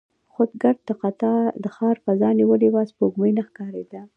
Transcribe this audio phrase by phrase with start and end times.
[0.33, 0.79] خو ګرد
[1.63, 4.01] د ښار فضا نیولې وه، سپوږمۍ نه ښکارېده.